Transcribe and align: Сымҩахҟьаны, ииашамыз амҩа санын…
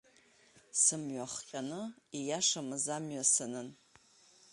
Сымҩахҟьаны, 0.81 1.81
ииашамыз 2.19 2.85
амҩа 2.95 3.23
санын… 3.33 3.69